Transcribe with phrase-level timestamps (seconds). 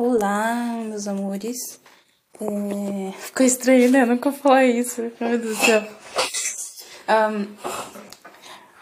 [0.00, 1.80] Olá, meus amores.
[2.40, 3.10] É...
[3.18, 4.02] Ficou estranho, né?
[4.02, 5.00] Eu nunca falar isso.
[5.20, 5.82] Meu Deus do céu.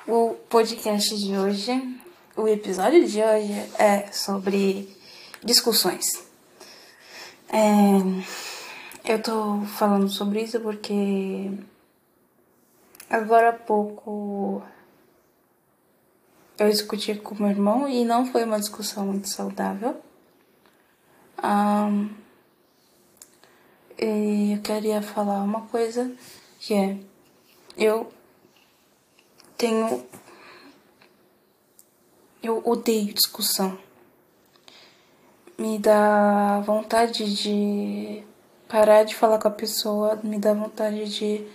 [0.07, 1.99] Um, o podcast de hoje,
[2.37, 4.95] o episódio de hoje é sobre
[5.43, 6.05] discussões.
[7.49, 9.11] É...
[9.11, 11.51] Eu tô falando sobre isso porque
[13.09, 14.63] agora há pouco
[16.59, 19.99] eu discuti com meu irmão e não foi uma discussão muito saudável.
[21.47, 22.11] Um,
[23.97, 26.13] e eu queria falar uma coisa
[26.59, 26.99] que é
[27.77, 28.13] eu
[29.57, 30.05] tenho
[32.43, 33.79] eu odeio discussão.
[35.57, 38.25] Me dá vontade de
[38.69, 41.47] parar de falar com a pessoa, me dá vontade de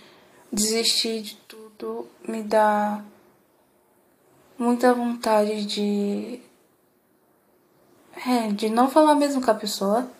[0.50, 3.04] desistir de tudo, me dá
[4.58, 6.40] muita vontade de
[8.26, 10.10] é, de não falar mesmo com a pessoa.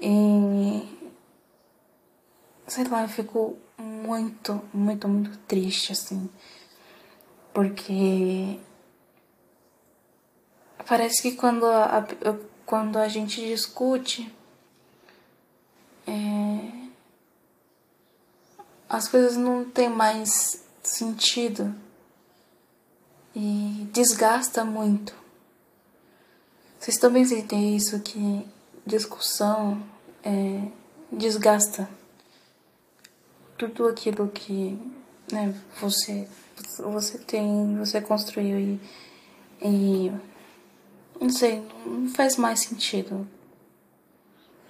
[0.00, 0.88] E.
[2.66, 6.28] Sei lá, eu fico muito, muito, muito triste, assim.
[7.52, 8.58] Porque.
[10.86, 12.06] Parece que quando a,
[12.66, 14.34] quando a gente discute.
[16.06, 16.90] É,
[18.88, 21.72] as coisas não têm mais sentido
[23.34, 25.19] e desgasta muito.
[26.80, 28.48] Vocês também sentem isso que
[28.86, 29.82] discussão
[30.24, 30.62] é,
[31.12, 31.86] desgasta
[33.58, 34.78] tudo aquilo que
[35.30, 36.26] né, você
[36.78, 38.80] você tem, você construiu e,
[39.62, 40.12] e
[41.20, 43.28] não sei, não faz mais sentido,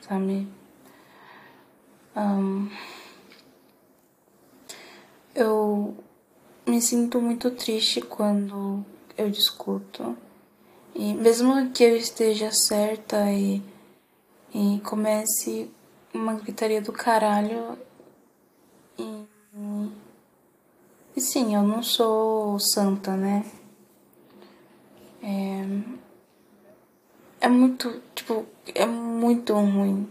[0.00, 0.48] sabe?
[2.16, 2.68] Um,
[5.32, 5.96] eu
[6.66, 8.84] me sinto muito triste quando
[9.16, 10.16] eu discuto
[10.94, 13.62] e mesmo que eu esteja certa e,
[14.54, 15.70] e comece
[16.12, 17.78] uma gritaria do caralho,
[18.98, 19.24] e,
[21.16, 23.44] e sim, eu não sou santa, né?
[25.22, 25.64] É,
[27.40, 30.08] é muito, tipo, é muito ruim.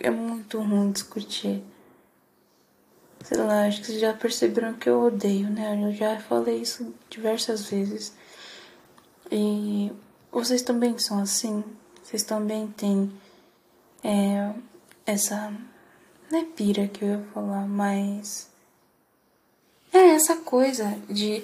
[0.00, 1.62] É muito ruim discutir.
[3.22, 5.80] Sei lá, acho que vocês já perceberam que eu odeio, né?
[5.82, 8.12] Eu já falei isso diversas vezes.
[9.30, 9.90] E
[10.30, 11.64] vocês também são assim?
[12.02, 13.12] Vocês também têm
[14.02, 14.52] é,
[15.06, 15.52] essa.
[16.30, 18.50] Não é pira que eu ia falar, mas.
[19.92, 21.42] É essa coisa de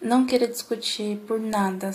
[0.00, 1.90] não querer discutir por nada.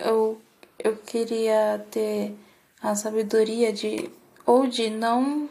[0.00, 0.40] Eu,
[0.78, 2.34] eu queria ter
[2.80, 4.10] a sabedoria de.
[4.46, 5.48] Ou de não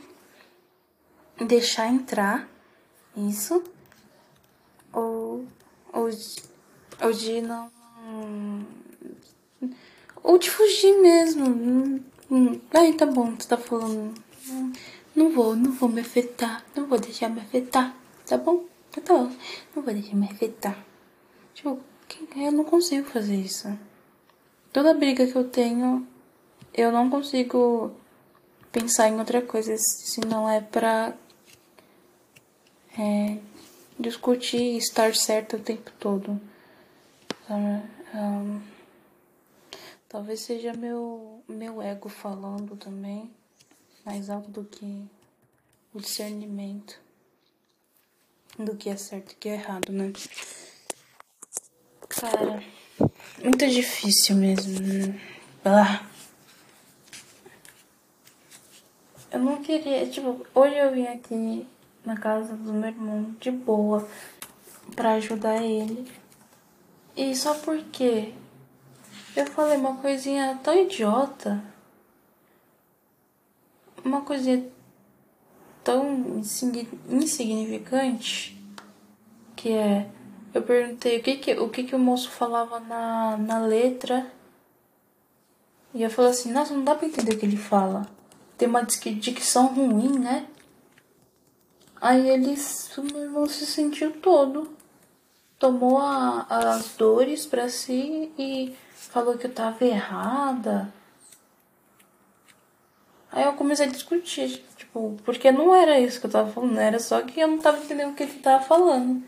[1.37, 2.47] deixar entrar
[3.17, 3.63] isso,
[4.91, 5.45] ou,
[5.91, 6.09] ou,
[7.01, 7.71] ou de não
[10.33, 12.03] ou de fugir mesmo.
[12.73, 14.15] Ai, tá bom, tu tá falando.
[15.15, 16.65] Não vou, não vou me afetar.
[16.75, 17.95] Não vou deixar me afetar.
[18.25, 18.65] Tá bom?
[18.91, 19.31] Tá, tá bom.
[19.75, 20.83] Não vou deixar me afetar.
[21.53, 21.79] Tipo,
[22.35, 23.67] eu não consigo fazer isso.
[24.71, 26.07] Toda briga que eu tenho,
[26.73, 27.91] eu não consigo
[28.71, 31.13] pensar em outra coisa se não é pra
[32.97, 33.37] é,
[33.99, 36.41] discutir e estar certo o tempo todo.
[37.47, 38.63] Um,
[40.13, 43.31] talvez seja meu, meu ego falando também,
[44.05, 45.03] mais alto do que
[45.91, 47.01] o discernimento
[48.59, 50.13] do que é certo e que é errado, né?
[52.07, 52.63] Cara,
[53.43, 54.79] muito difícil mesmo.
[54.81, 55.19] Né?
[55.65, 56.05] Ah.
[59.31, 61.67] Eu não queria, tipo, hoje eu vim aqui
[62.05, 64.07] na casa do meu irmão de boa
[64.95, 66.07] para ajudar ele.
[67.17, 68.31] E só porque
[69.35, 71.63] eu falei uma coisinha tão idiota,
[74.03, 74.65] uma coisinha
[75.83, 76.41] tão
[77.09, 78.61] insignificante,
[79.55, 80.09] que é
[80.53, 84.31] eu perguntei o que que, o que que o moço falava na, na letra.
[85.95, 88.07] E eu falei assim, nossa, não dá pra entender o que ele fala.
[88.55, 90.47] Tem uma dicção ruim, né?
[91.99, 92.55] Aí ele,
[93.11, 94.75] meu irmão se sentiu todo
[95.63, 98.75] tomou a, as dores para si e
[99.09, 100.93] falou que eu tava errada.
[103.31, 106.99] Aí eu comecei a discutir, tipo, porque não era isso que eu tava falando, era
[106.99, 109.23] só que eu não tava entendendo o que ele tava falando.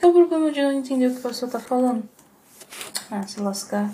[0.00, 2.08] Qual é o problema de não entender o que a pessoa tá falando?
[3.10, 3.90] Ah, se lascar.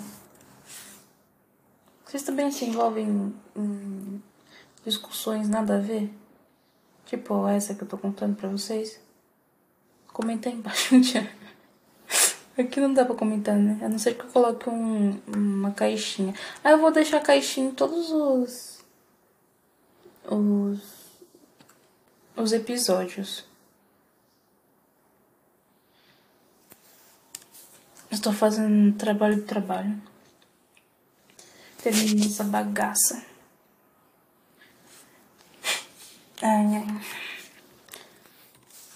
[2.05, 4.23] Vocês também se envolvem em
[4.83, 6.11] discussões nada a ver?
[7.05, 8.99] Tipo essa que eu tô contando pra vocês?
[10.07, 11.44] Comenta aí embaixo dia.
[12.57, 13.77] Aqui não dá pra comentar, né?
[13.83, 16.33] A não ser que eu coloque um, uma caixinha.
[16.63, 18.79] Aí eu vou deixar a caixinha em todos os.
[20.25, 20.79] Os.
[22.35, 23.43] Os episódios.
[28.09, 30.01] Estou fazendo trabalho de trabalho.
[31.83, 33.21] Terminei essa bagaça.
[36.41, 37.01] Ai, ai.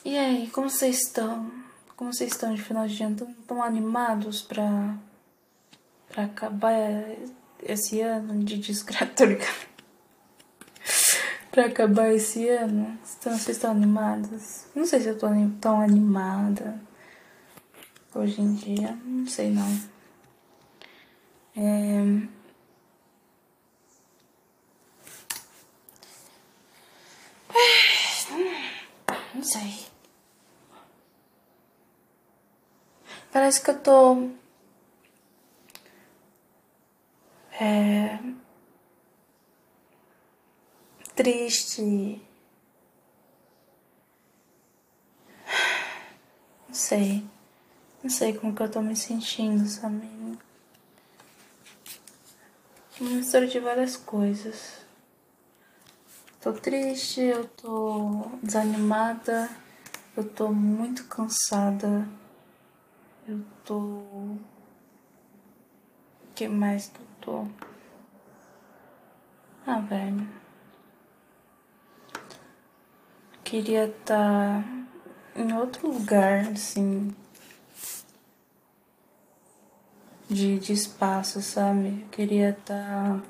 [0.06, 1.69] E aí, como vocês estão?
[2.00, 3.36] Como vocês estão de final de ano?
[3.42, 4.96] Estão animados pra,
[6.08, 6.74] pra acabar
[7.62, 9.12] esse ano de desgraça?
[11.52, 12.98] pra acabar esse ano?
[13.20, 14.66] Então, vocês estão animados?
[14.74, 15.28] Não sei se eu tô
[15.60, 16.80] tão animada
[18.16, 19.82] hoje em dia, não sei não.
[21.58, 22.30] É...
[29.36, 29.99] Não sei.
[33.32, 34.30] Parece que eu tô.
[37.60, 38.20] É.
[41.16, 42.22] Triste.
[46.68, 47.26] Não sei.
[48.02, 50.08] Não sei como que eu tô me sentindo, sabe?
[53.00, 54.80] Uma mistura de várias coisas.
[56.42, 59.50] Tô triste, eu tô desanimada,
[60.16, 62.08] eu tô muito cansada,
[63.30, 63.78] eu tô.
[63.78, 64.40] O
[66.34, 67.48] que mais que eu tô?
[69.68, 70.28] Ah, velho.
[73.44, 74.64] Queria estar tá
[75.36, 77.16] em outro lugar, assim,
[80.28, 82.02] de, de espaço, sabe?
[82.02, 83.20] Eu queria estar.
[83.20, 83.24] Tá...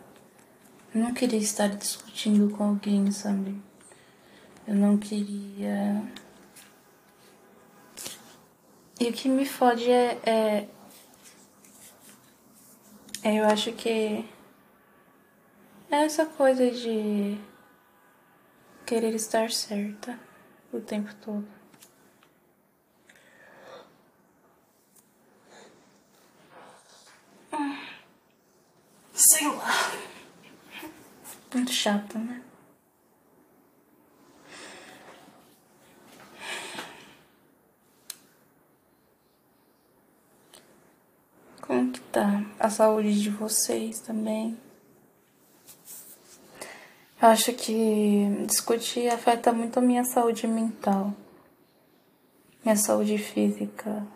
[0.93, 3.61] Não queria estar discutindo com alguém, sabe?
[4.67, 6.01] Eu não queria.
[8.99, 10.67] E o que me fode é, é.
[13.23, 14.25] é eu acho que.
[15.91, 17.39] É essa coisa de.
[18.85, 20.19] querer estar certa
[20.73, 21.47] o tempo todo.
[29.13, 29.91] Sei lá.
[31.53, 32.43] Muito chata, né?
[41.61, 44.57] Como que tá a saúde de vocês também?
[47.21, 51.13] Eu acho que discutir afeta muito a minha saúde mental,
[52.63, 54.07] minha saúde física.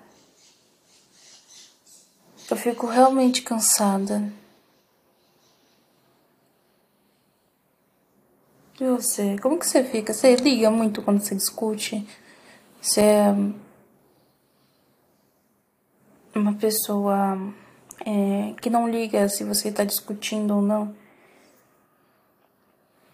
[2.49, 4.31] Eu fico realmente cansada.
[8.79, 9.37] E você?
[9.39, 10.13] Como que você fica?
[10.13, 12.07] Você liga muito quando você discute?
[12.81, 13.35] Você é
[16.33, 17.53] uma pessoa
[18.05, 20.95] é, que não liga se você está discutindo ou não?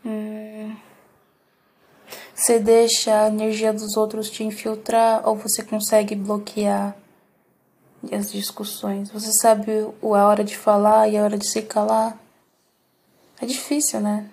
[0.06, 0.76] Hum,
[2.34, 6.96] você deixa a energia dos outros te infiltrar ou você consegue bloquear?
[8.12, 9.12] as discussões.
[9.12, 12.18] Você sabe a hora de falar e a hora de se calar.
[13.42, 14.30] É difícil, né?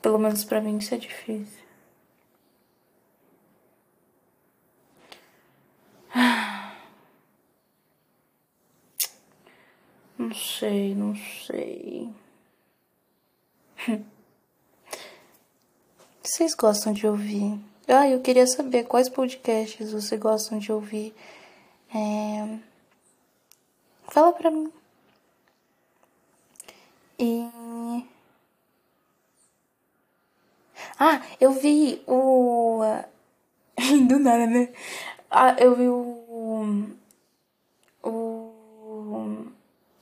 [0.00, 1.59] Pelo menos para mim isso é difícil.
[10.30, 12.08] Não sei, não sei.
[16.22, 17.58] Vocês gostam de ouvir?
[17.88, 21.12] Ah, eu queria saber quais podcasts vocês gostam de ouvir.
[21.92, 22.60] É...
[24.04, 24.72] Fala pra mim.
[27.18, 27.50] E.
[30.96, 32.82] Ah, eu vi o.
[34.06, 34.72] Do nada, né?
[35.28, 36.86] Ah, eu vi o.
[38.04, 38.50] O.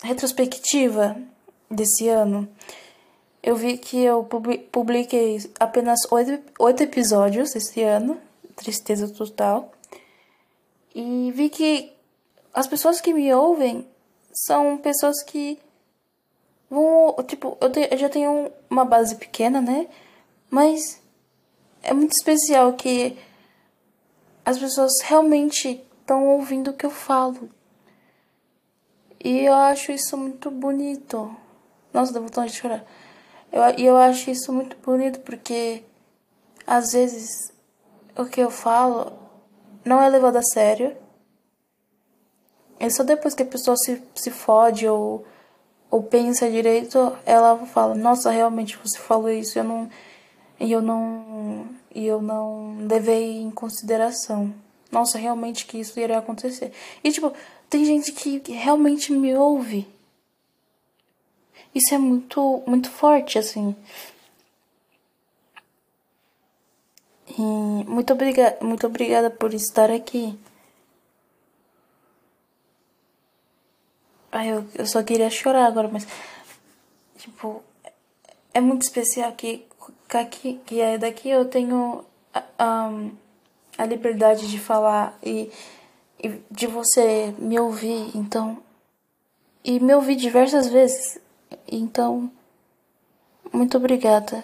[0.09, 1.21] Retrospectiva
[1.71, 2.49] desse ano.
[3.43, 4.27] Eu vi que eu
[4.73, 6.01] publiquei apenas
[6.59, 8.19] oito, episódios esse ano.
[8.57, 9.71] Tristeza total.
[10.95, 11.93] E vi que
[12.55, 13.87] as pessoas que me ouvem
[14.33, 15.59] são pessoas que
[16.71, 17.15] vão.
[17.27, 19.89] Tipo, eu, te, eu já tenho uma base pequena, né?
[20.49, 21.03] Mas
[21.83, 23.15] é muito especial que
[24.43, 27.51] as pessoas realmente estão ouvindo o que eu falo.
[29.23, 31.35] E eu acho isso muito bonito.
[31.93, 32.85] Nossa, dá vontade de chorar.
[33.51, 35.83] Eu, e eu acho isso muito bonito porque
[36.67, 37.53] às vezes
[38.17, 39.13] o que eu falo
[39.85, 40.97] não é levado a sério.
[42.79, 45.27] É só depois que a pessoa se, se fode ou,
[45.91, 49.91] ou pensa direito, ela fala, nossa, realmente você falou isso, eu não.
[50.61, 51.67] E eu não.
[51.95, 54.55] E eu não levei em consideração.
[54.93, 56.73] nossa, realmente que isso iria acontecer.
[57.03, 57.33] E tipo,
[57.69, 59.87] tem gente que realmente me ouve.
[61.75, 63.77] Isso é muito, muito forte, assim.
[67.39, 70.37] E muito obrigada, muito obrigada por estar aqui.
[74.33, 76.07] Ai, eu, eu só queria chorar agora, mas
[77.17, 77.63] tipo,
[78.53, 79.67] é muito especial que
[80.15, 82.05] aqui, que é daqui eu tenho
[82.61, 83.11] um,
[83.77, 85.51] a liberdade de falar e
[86.51, 88.59] de você me ouvir, então
[89.65, 91.19] e me ouvir diversas vezes.
[91.67, 92.31] Então,
[93.53, 94.43] muito obrigada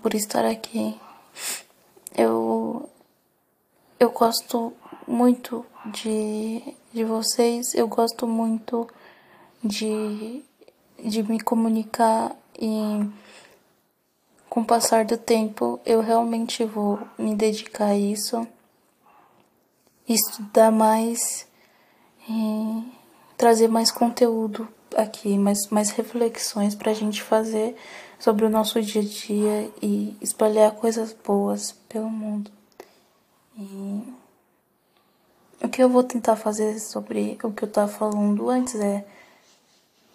[0.00, 0.98] por estar aqui.
[2.16, 2.88] Eu
[3.98, 4.72] eu gosto
[5.06, 8.88] muito de, de vocês, eu gosto muito
[9.62, 10.42] de,
[10.98, 13.08] de me comunicar e
[14.48, 18.46] com o passar do tempo eu realmente vou me dedicar a isso,
[20.08, 21.46] estudar mais
[22.28, 22.92] e
[23.36, 27.76] trazer mais conteúdo aqui, mais, mais reflexões para a gente fazer
[28.18, 32.50] sobre o nosso dia a dia e espalhar coisas boas pelo mundo.
[33.58, 34.02] E
[35.62, 39.04] o que eu vou tentar fazer sobre o que eu estava falando antes é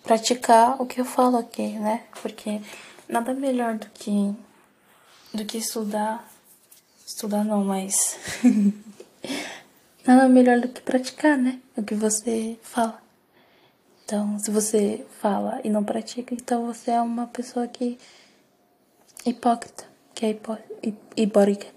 [0.03, 2.03] praticar o que eu falo aqui, né?
[2.21, 2.61] Porque
[3.07, 4.33] nada melhor do que
[5.33, 6.27] do que estudar,
[7.05, 8.17] estudar não, mas
[10.07, 11.59] nada melhor do que praticar, né?
[11.75, 13.01] O que você fala.
[14.05, 17.99] Então, se você fala e não pratica, então você é uma pessoa que
[19.25, 19.83] hipócrita,
[20.15, 20.57] que é hipó,
[21.17, 21.67] hipócrita,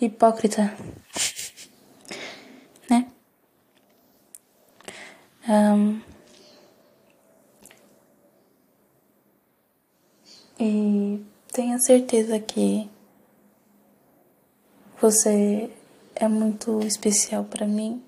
[0.00, 0.72] hipócrita,
[2.88, 3.10] né?
[5.48, 6.00] Um,
[10.60, 12.88] e tenha certeza que
[15.00, 15.70] você
[16.20, 18.02] é muito especial para mim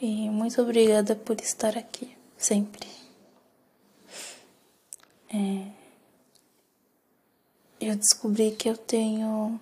[0.00, 2.88] e muito obrigada por estar aqui sempre.
[5.32, 5.66] É,
[7.78, 9.60] eu descobri que eu tenho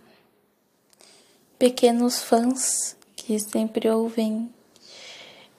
[1.59, 4.55] pequenos fãs que sempre ouvem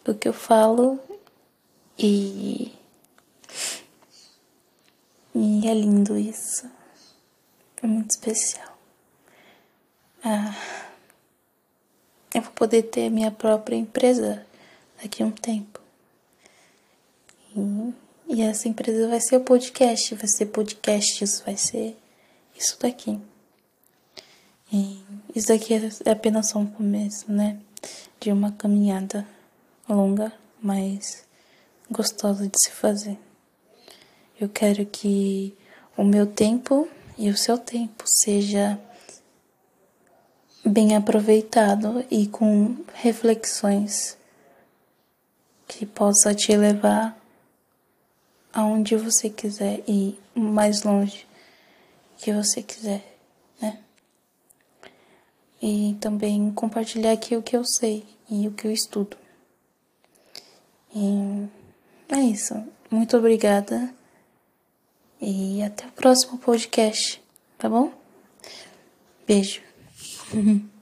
[0.08, 0.98] o que eu falo
[2.00, 2.74] e,
[5.36, 6.72] e é lindo isso.
[7.84, 8.78] É muito especial.
[10.24, 10.91] Ah,
[12.34, 14.46] eu vou poder ter minha própria empresa
[15.02, 15.80] daqui a um tempo.
[17.56, 17.94] E,
[18.28, 21.98] e essa empresa vai ser o podcast, vai ser podcasts, vai ser
[22.58, 23.20] isso daqui.
[24.72, 25.04] E
[25.36, 27.60] isso daqui é apenas só um começo, né?
[28.20, 29.28] De uma caminhada
[29.90, 31.26] longa, mas
[31.90, 33.18] gostosa de se fazer.
[34.40, 35.54] Eu quero que
[35.98, 38.80] o meu tempo e o seu tempo seja
[40.72, 44.18] bem aproveitado e com reflexões
[45.68, 47.18] que possa te levar
[48.54, 51.28] aonde você quiser e mais longe
[52.18, 53.18] que você quiser,
[53.62, 53.80] né?
[55.62, 59.18] E também compartilhar aqui o que eu sei e o que eu estudo.
[60.96, 61.48] E
[62.10, 62.54] é isso.
[62.90, 63.94] Muito obrigada.
[65.20, 67.22] E até o próximo podcast,
[67.58, 67.92] tá bom?
[69.26, 69.71] Beijo.
[70.32, 70.81] 哼 哼